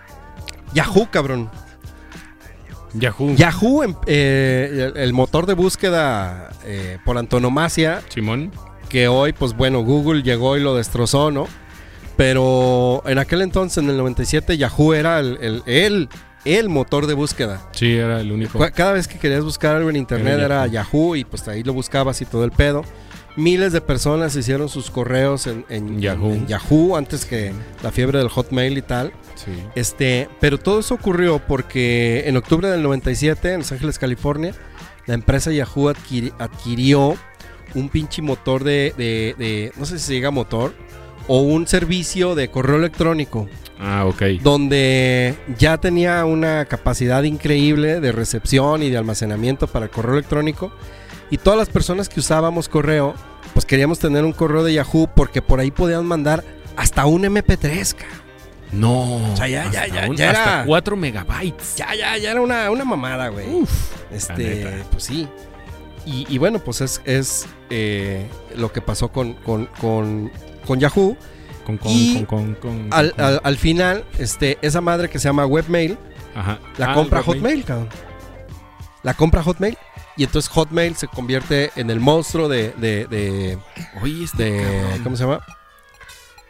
[0.74, 1.50] Yahoo, cabrón.
[3.00, 3.36] Yahoo.
[3.36, 8.52] Yahoo, em- eh, el, motor de búsqueda eh, por antonomasia, Simón.
[8.90, 11.48] que hoy, pues bueno, Google llegó y lo destrozó, ¿no?
[12.16, 16.10] Pero en aquel entonces, en el 97, Yahoo era el, el, el,
[16.46, 17.62] el motor de búsqueda.
[17.72, 18.60] Sí, era el único.
[18.74, 21.74] Cada vez que querías buscar algo en internet Era era Yahoo y pues ahí lo
[21.74, 22.84] buscabas y todo el pedo.
[23.38, 26.32] Miles de personas hicieron sus correos en, en- Yahoo.
[26.34, 29.13] en Yahoo antes que la fiebre del Hotmail y tal.
[29.36, 29.52] Sí.
[29.76, 34.54] Este, pero todo eso ocurrió porque en octubre del 97 en Los Ángeles, California,
[35.06, 37.15] la empresa Yahoo adquiri- adquirió
[37.76, 40.73] un pinche motor de, de- de- no sé si se diga motor,
[41.28, 43.47] o un servicio de correo electrónico
[43.80, 44.23] Ah, ok.
[44.41, 50.71] donde ya tenía una capacidad increíble de recepción y de almacenamiento para el correo electrónico.
[51.30, 53.13] Y todas las personas que usábamos correo,
[53.54, 56.44] pues queríamos tener un correo de Yahoo porque por ahí podían mandar
[56.76, 57.94] hasta un MP3.
[57.96, 58.06] ca.
[58.72, 59.32] No.
[59.34, 61.76] O sea, ya- ya- hasta ya- un- ya hasta era- 4 megabytes.
[61.78, 63.48] Ya, ya, ya era una, una mamada, güey.
[63.48, 63.72] Uf.
[64.12, 65.28] Este, pues sí.
[66.06, 70.32] Y, y bueno, pues es, es eh, lo que pasó con, con, con,
[70.66, 71.18] con Yahoo.
[71.66, 75.46] Con, con, Y con, con, Al, al- al final, este, esa madre que se llama
[75.46, 75.98] Webmail,
[76.34, 76.60] Ajá.
[76.78, 77.22] la Ah, compra.
[77.24, 77.90] Hotmail, cabrón.
[79.04, 79.78] La compra Hotmail.
[80.18, 83.60] Y entonces Hotmail se convierte en el monstruo de, de, de,
[84.02, 85.00] Oye, este de-.
[85.04, 85.46] ¿cómo se llama?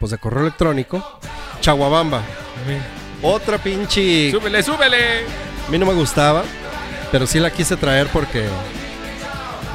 [0.00, 1.20] Pues de correo electrónico.
[1.60, 2.22] Chaguabamba.
[3.22, 4.30] Otra pinche...
[4.30, 5.24] Súbele, súbele.
[5.66, 6.44] A mí no me gustaba,
[7.12, 8.46] pero sí la quise traer porque...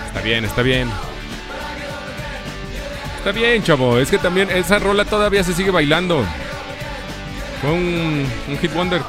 [0.07, 0.89] Está bien, está bien.
[3.17, 3.99] Está bien, chavo.
[3.99, 6.23] Es que también esa rola todavía se sigue bailando.
[7.61, 9.01] Fue un, un hit wonder.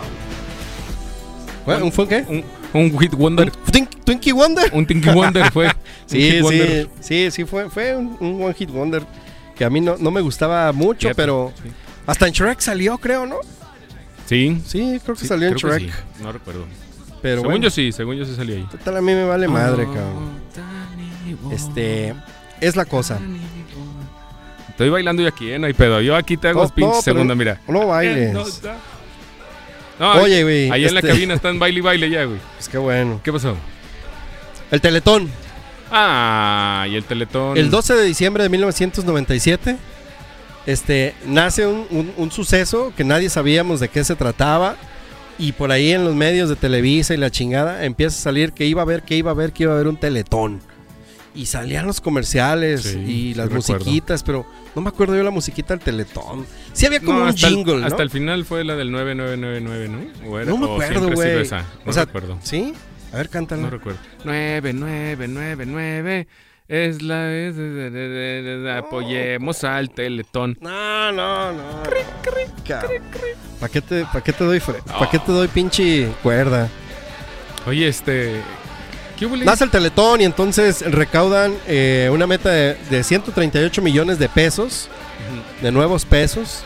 [1.66, 2.25] ¿Un fue qué?
[2.29, 3.50] Un, un hit wonder.
[3.66, 4.70] ¿Un Twink- Twinkie Wonder?
[4.72, 5.70] Un Tinky Wonder fue.
[6.06, 6.88] Sí, sí, wonder.
[7.00, 9.02] sí, sí, fue, fue un, un One Hit Wonder
[9.56, 11.70] que a mí no, no me gustaba mucho, pero sí.
[12.06, 13.37] hasta en Shrek salió, creo, ¿no?
[14.26, 14.60] Sí.
[14.66, 15.90] Sí, creo que sí, salió en creo Shrek.
[15.90, 16.22] sí.
[16.22, 16.66] No recuerdo.
[17.22, 18.66] Pero según bueno, yo sí, según yo sí salía ahí.
[18.70, 20.34] total, a mí me vale madre, cabrón.
[21.50, 22.14] Este,
[22.60, 23.18] es la cosa.
[24.68, 25.58] Estoy bailando yo aquí, ¿eh?
[25.58, 26.00] No hay pedo.
[26.02, 27.60] Yo aquí te hago No, pinches no, segunda, mira.
[27.68, 28.60] No bailes.
[29.98, 30.70] No, Oye, güey.
[30.70, 32.38] Ahí en la este, cabina están baile y baile ya, güey.
[32.57, 33.20] Pues qué bueno.
[33.22, 33.57] ¿Qué pasó?
[34.70, 35.30] El Teletón.
[35.90, 37.57] Ah, y el teletón.
[37.57, 39.76] El 12 de diciembre de 1997,
[40.66, 44.76] este, nace un, un- un suceso que nadie sabíamos de qué se trataba.
[45.38, 48.66] Y por ahí en los medios de Televisa y la chingada empieza a salir que
[48.66, 50.61] iba a haber, que iba a haber, que iba a haber un teletón.
[51.35, 53.79] Y salían los comerciales Sí, y las recuerdo.
[53.85, 56.47] musiquitas, pero no me acuerdo yo la musiquita del teletón.
[56.73, 57.87] Sí había como No, un el- jingle, ¿no?
[57.87, 59.99] Hasta el final fue la del 9999, ¿no?
[60.31, 61.49] ¿O era- No me acuerdo, güey.
[61.49, 62.38] No O sea, recuerdo.
[62.42, 62.73] ¿Sí?
[63.12, 63.62] A ver, cántala.
[63.62, 63.99] No recuerdo.
[64.25, 66.29] 9999
[66.68, 67.33] es la...
[67.33, 67.57] es-
[68.79, 70.57] apoyemos al teletón.
[70.61, 71.83] No, no, no.
[73.61, 76.68] ¿Para qué te, pa' qué te doy ¿Para qué te doy pinche cuerda?
[77.66, 78.40] Oye, este...
[79.44, 84.88] Nace el Teletón y entonces recaudan eh, una meta de, de 138 millones de pesos,
[85.62, 86.64] de nuevos pesos.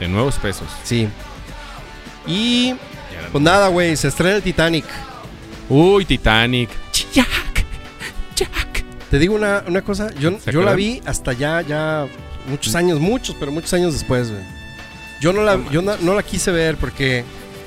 [0.00, 0.66] De nuevos pesos.
[0.84, 1.08] Sí.
[2.26, 2.74] Y
[3.30, 4.84] pues nada, güey, se estrena el Titanic.
[5.68, 6.70] Uy, Titanic.
[7.12, 7.64] Jack.
[8.34, 8.84] Jack.
[9.10, 12.06] Te digo una, una cosa, yo, ¿Se yo la vi hasta ya, ya
[12.48, 14.42] muchos años, muchos, pero muchos años después, güey.
[15.20, 17.24] Yo no la, yo no, no la quise ver porque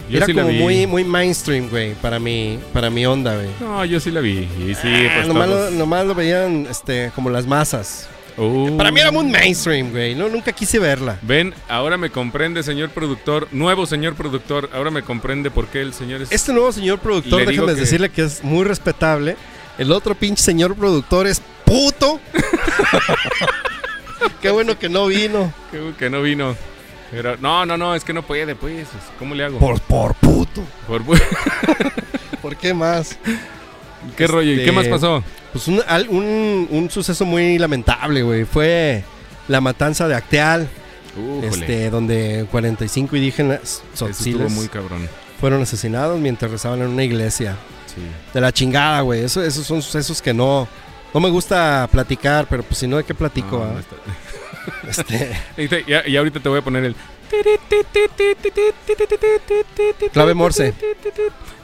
[0.09, 3.49] Yo era sí como muy, muy mainstream, güey, para mi, para mi onda, güey.
[3.59, 4.47] No, yo sí la vi.
[4.59, 8.07] Y sí, Ah, pues nomás, todos- lo, nomás lo veían este, como las masas.
[8.37, 8.77] Uh.
[8.77, 10.15] Para mí era muy mainstream, güey.
[10.15, 11.17] No, nunca quise verla.
[11.21, 13.47] Ven, ahora me comprende, señor productor.
[13.51, 14.69] Nuevo señor productor.
[14.73, 16.31] Ahora me comprende por qué el señor es.
[16.31, 19.35] Este nuevo señor productor, déjame que- decirle que es muy respetable.
[19.77, 22.19] El otro pinche señor productor es puto.
[24.41, 25.53] Qué bueno que no vino.
[25.71, 26.55] Que, que no vino.
[27.11, 28.87] Pero, no, no, no, es que no puede, pues.
[29.17, 29.57] ¿Cómo le hago?
[29.59, 30.63] Por, por puto.
[30.87, 31.01] Por-
[32.41, 33.17] ¿Por qué más?
[34.15, 34.49] ¿Qué rollo?
[34.51, 35.23] ¿Y Este- qué más pasó?
[35.51, 38.45] Pues un, un, un suceso muy lamentable, güey.
[38.45, 39.03] Fue
[39.47, 40.69] la matanza de Acteal,
[41.43, 45.09] este, donde 45 indígenas tzotziles muy cabrón.
[45.39, 47.55] fueron asesinados mientras rezaban en una iglesia.
[47.87, 48.01] Sí.
[48.33, 49.23] De la chingada, güey.
[49.23, 50.67] Eso, esos son sucesos que no,
[51.13, 53.57] no me gusta platicar, pero pues si no, ¿de qué platico?
[53.57, 53.73] No, ah?
[53.73, 53.79] no
[54.87, 55.35] Este,
[56.07, 56.95] Y ahorita te voy a poner el.
[60.11, 60.73] Clave Morse.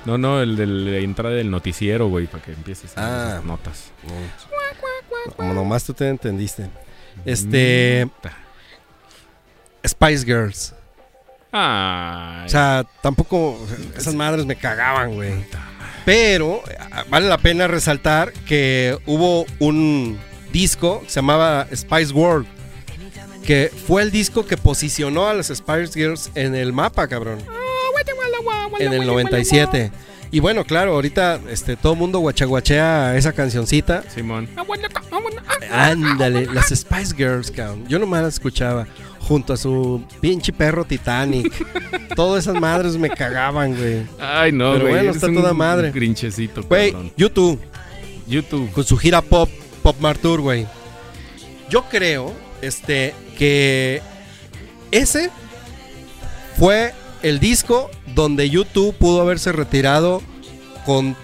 [0.05, 3.29] No, no, el de la entrada del noticiero, güey, para que empieces a Ah.
[3.33, 3.91] esas notas.
[5.35, 6.69] como nomás tú te entendiste.
[7.25, 8.07] Este.
[9.87, 10.73] Spice Girls.
[11.51, 12.45] Ay.
[12.45, 13.57] O sea, tampoco
[13.97, 15.33] esas madres me cagaban, güey.
[16.03, 16.61] Pero
[17.09, 20.19] vale la pena resaltar que hubo un
[20.51, 22.45] disco que se llamaba Spice World.
[23.45, 27.39] Que fue el disco que posicionó a las Spice Girls en el mapa, cabrón.
[28.79, 29.91] En el 97.
[30.31, 34.03] Y bueno, claro, ahorita este, todo el mundo guachaguachea esa cancioncita.
[34.13, 34.49] Simón.
[35.71, 37.85] Ándale, las Spice Girls, cabrón.
[37.87, 38.87] Yo nomás las escuchaba
[39.19, 41.53] junto a su pinche perro Titanic.
[42.15, 44.03] Todas esas madres me cagaban, güey.
[44.19, 44.95] Ay, no, Pero güey.
[44.95, 45.91] bueno, está un toda madre.
[45.91, 47.11] Grinchecito, Güey, cabrón.
[47.15, 47.59] YouTube,
[48.27, 48.71] YouTube.
[48.71, 49.49] con su gira pop,
[49.83, 50.65] Pop Martour, güey.
[51.69, 54.01] Yo creo, este, que
[54.91, 55.29] ese
[56.57, 60.21] fue el disco donde YouTube pudo haberse retirado
[60.85, 61.15] con,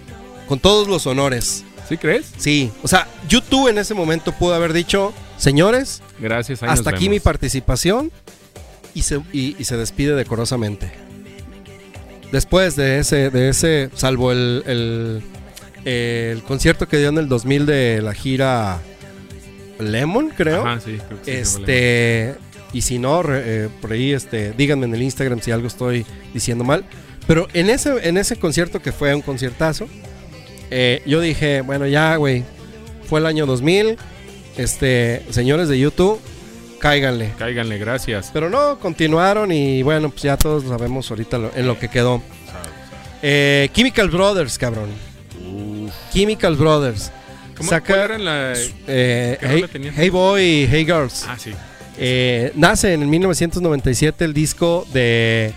[0.48, 1.64] con todos los honores.
[1.88, 2.32] ¿Sí crees?
[2.38, 6.62] Sí, o sea, YouTube en ese momento pudo haber dicho, Señores, Gracias.
[6.64, 8.12] hasta aquí mi participación
[8.94, 10.92] y se, y- y se despide decorosamente.
[12.32, 15.22] Después de ese, de ese salvo el, el,
[15.84, 18.80] el concierto que dio en el 2000 de la gira
[19.82, 20.66] Lemon, creo.
[20.66, 22.36] Ajá, sí, creo que sí, Este,
[22.74, 26.06] y si no, re- eh, por ahí, este, díganme en el Instagram si algo estoy
[26.34, 26.86] diciendo mal.
[27.28, 29.88] Pero en ese, en ese concierto que fue un conciertazo,
[30.70, 32.44] eh, yo dije, bueno, ya, güey,
[33.08, 33.98] fue el año 2000,
[34.58, 36.20] este, señores de YouTube,
[36.80, 37.32] cáiganle.
[37.38, 38.32] Cáiganle, gracias.
[38.34, 42.22] Pero no, continuaron y bueno, pues ya todos sabemos ahorita lo- en lo que quedó.
[43.22, 44.90] Eh, Chemical Brothers, cabrón.
[45.46, 45.92] Uf.
[46.14, 47.12] Chemical Brothers.
[47.62, 48.54] ¿Cómo Saca- era la...?
[48.88, 49.94] Eh, ¿Qué hey, rola tenía?
[49.96, 51.26] Hey Boy, Hey Girls.
[51.28, 51.52] Ah, sí.
[51.98, 55.54] Eh, nace en el 1997 el disco de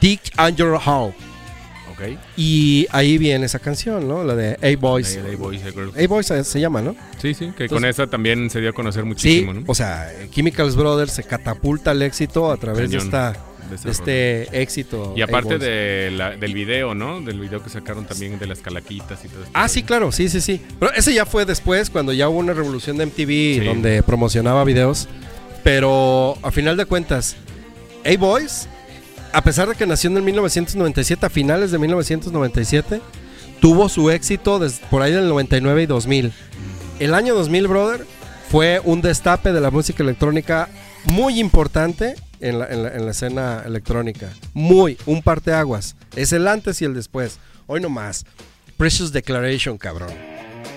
[0.00, 1.12] Dick and Your Hall.
[1.92, 2.18] Ok.
[2.36, 4.24] Y ahí viene esa canción, ¿no?
[4.24, 5.14] La de Hey Boys.
[5.16, 5.92] Hey, hey, boys, hey, girls.
[5.96, 6.96] Hey Boys se, se llama, ¿no?
[7.22, 9.62] Sí, sí, que Entonces- con esa también se dio a conocer Sí, muchísimo, ¿no?
[9.66, 13.34] o sea, Chemicals Brothers se catapulta al éxito a través de, esta,
[13.82, 15.04] De este éxito.
[15.04, 15.18] rola.
[15.18, 17.20] Y aparte de la- del video, ¿no?
[17.20, 19.50] Del video que sacaron también de las calaquitas y todo esto.
[19.54, 20.60] Ah, sí, claro, sí, sí, sí.
[20.78, 23.64] Pero ese ya fue después, cuando ya hubo una revolución de MTV Sí.
[23.64, 25.08] donde promocionaba videos.
[25.62, 27.36] Pero a final de cuentas,
[28.04, 28.68] A-Boys,
[29.32, 33.00] a pesar de que nació en el 1997, a finales de 1997,
[33.60, 34.60] tuvo su éxito
[34.90, 36.32] por ahí del 99 y 2000.
[37.00, 38.04] El año 2000, brother,
[38.50, 40.68] fue un destape de la música electrónica
[41.06, 42.14] muy importante
[42.48, 44.28] en la, en la- en la escena electrónica.
[44.52, 45.96] Muy, un parteaguas.
[46.16, 47.38] Es el antes y el después.
[47.66, 48.24] Hoy no más.
[48.76, 50.10] Precious Declaration, cabrón.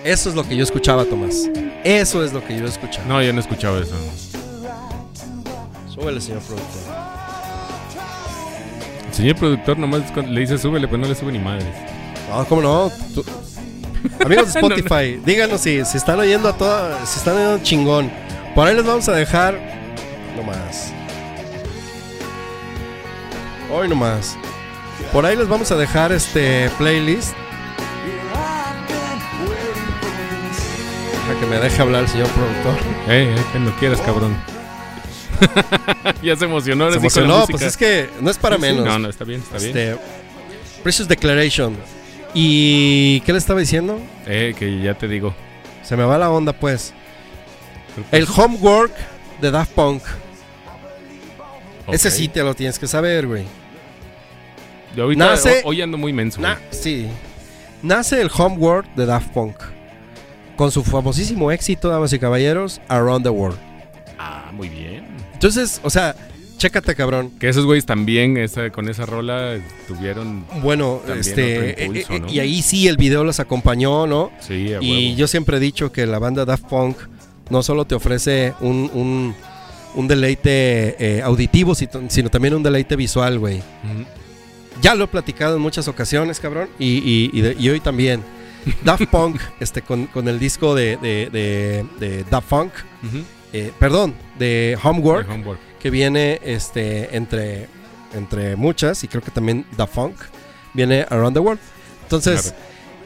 [0.04, 1.50] Eso es lo que yo escuchaba, Tomás.
[1.84, 3.06] Eso es lo que yo escuchaba.
[3.08, 3.96] No, yo no he escuchado eso.
[5.94, 6.82] Súbele, señor productor.
[9.08, 11.66] El señor productor nomás le dice súbele, pero no le sube ni madres.
[12.30, 12.92] No, ¿cómo no?
[13.16, 13.26] Tú-
[14.24, 18.12] Amigos de Spotify, díganos si, si están oyendo a toda, si están oyendo chingón.
[18.54, 19.60] Por ahí les vamos a dejar
[20.36, 20.94] nomás.
[23.70, 24.38] Hoy nomás.
[25.12, 27.34] Por ahí les vamos a dejar este playlist.
[31.28, 32.76] Para que me deje hablar el señor productor.
[33.10, 34.36] Eh, eh, que no quieras, cabrón.
[36.22, 36.92] ya se emocionó.
[36.92, 38.68] Se emocionó, pues es que no es para Sí, sí.
[38.68, 38.86] menos.
[38.86, 39.70] No, no, está bien, está bien.
[39.78, 39.98] Este,
[40.84, 41.78] Precious Declaration.
[42.34, 43.98] ¿Y qué le estaba diciendo?
[44.26, 45.34] Eh, que ya te digo.
[45.84, 46.94] Se me va la onda, pues.
[48.12, 48.92] El homework
[49.40, 50.04] de Daft Punk.
[51.94, 53.46] Ese sí te lo tienes que saber, güey.
[54.96, 56.42] Yo ahorita, Nace- ho- hoy ando muy menso.
[56.42, 57.08] Na- sí.
[57.84, 59.56] Nace el homework de Daft Punk.
[60.56, 63.58] Con su famosísimo éxito, damas y caballeros, Around the World.
[64.18, 65.06] Ah, muy bien.
[65.34, 66.16] Entonces, o sea,
[66.58, 67.32] chécate, cabrón.
[67.40, 70.46] Que esos güeyes también esa, con esa rola tuvieron.
[70.64, 71.74] Bueno, este.
[71.74, 72.28] otro impulso, eh, eh, ¿no?
[72.34, 74.32] Y ahí sí el video los acompañó, ¿no?
[74.40, 75.18] Sí, a Y huevo.
[75.18, 76.98] yo siempre he dicho que la banda Daft Punk
[77.52, 79.36] no solo te ofrece un, un,
[79.96, 83.62] un deleite eh, auditivo, si- sino también un deleite visual, güey.
[84.82, 88.24] Ya lo he platicado en muchas ocasiones, cabrón, y, y- y de- y hoy también.
[88.84, 92.74] Daft Punk, este, con, con el disco de, de, de- de Daft Punk,
[93.54, 95.28] eh, perdón, de Homework,
[95.80, 97.68] que viene este, entre,
[98.14, 100.16] entre muchas, y creo que también Daft Punk,
[100.74, 101.60] viene Around the World.
[102.04, 102.58] Entonces, Claro.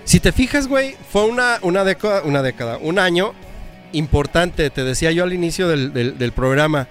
[0.04, 3.34] si te fijas, güey, fue una, una, década, una década, un año
[3.94, 6.88] importante, te decía yo al inicio del, del- del programa.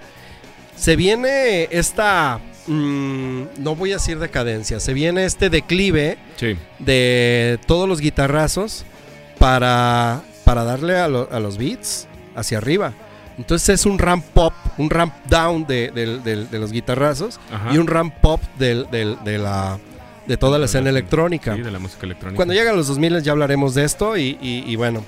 [0.75, 6.55] Se viene esta, mm, no voy a decir decadencia, se viene este declive Sí.
[6.79, 8.85] de todos los guitarrazos
[9.37, 12.93] para, para darle a, lo- a los beats hacia arriba.
[13.37, 17.73] Entonces es un ramp pop, un ramp down de, del- del- de los guitarrazos Ajá.
[17.73, 18.13] y un ramp
[18.59, 19.79] del- del- de, la,
[20.27, 21.55] de toda la escena electrónica.
[21.55, 22.35] Sí, de la música electrónica.
[22.35, 25.03] Cuando lleguen los 2000 ya hablaremos de esto y, y- y bueno,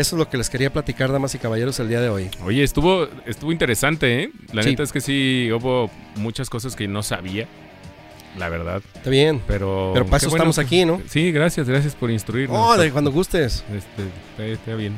[0.00, 2.30] eso es lo que les quería platicar, damas y caballeros, el día de hoy.
[2.44, 4.30] Oye, estuvo, estuvo interesante, ¿eh?
[4.52, 4.70] La Sí.
[4.70, 7.46] neta es que sí hubo muchas cosas que no sabía,
[8.38, 8.80] la verdad.
[8.94, 9.42] Está bien.
[9.46, 9.90] Pero.
[9.94, 11.00] Pero para eso bueno estamos aquí, ¿no?
[11.08, 12.56] Sí, gracias, gracias por instruirnos.
[12.58, 13.64] Oh, de cuando gustes.
[13.74, 14.96] Este, está, bien.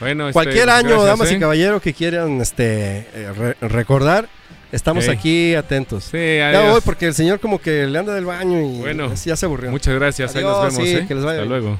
[0.00, 1.38] Bueno, este, Cualquier año, gracias, damas y ¿eh?
[1.40, 4.28] caballeros que quieran este, eh, re- recordar,
[4.72, 6.04] estamos aquí atentos.
[6.04, 9.34] Sí, Ya voy porque el señor como que le anda del baño y Bueno, ya
[9.36, 9.70] se aburrió.
[9.70, 11.04] Muchas gracias, ahí nos vemos, sí, ¿eh?
[11.08, 11.62] que les vaya Hasta bien.
[11.62, 11.78] luego.